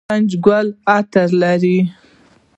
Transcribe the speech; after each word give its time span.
د 0.03 0.03
نارنج 0.05 0.31
ګل 0.45 0.67
عطر 0.95 1.27
لري؟ 1.41 1.77